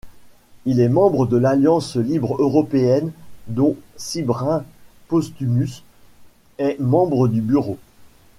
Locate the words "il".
0.65-0.79